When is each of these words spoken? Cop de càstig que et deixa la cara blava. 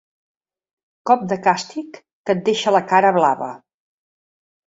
Cop 1.09 1.25
de 1.33 1.37
càstig 1.47 1.99
que 1.99 2.35
et 2.37 2.41
deixa 2.49 2.73
la 2.77 2.83
cara 2.93 3.13
blava. 3.19 3.51